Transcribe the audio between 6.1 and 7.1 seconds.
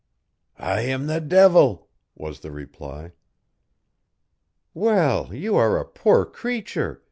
creature!"